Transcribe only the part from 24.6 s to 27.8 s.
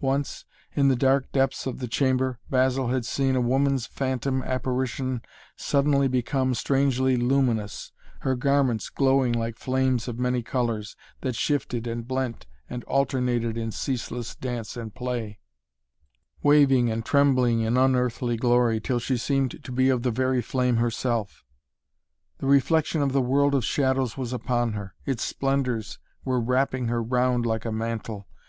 her; its splendors were wrapping her round like a